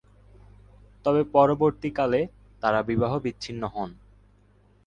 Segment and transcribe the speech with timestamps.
[1.05, 2.19] তবে পরবর্তীকালে
[2.63, 3.89] তারা বিবাহ বিচ্ছিন্ন হন।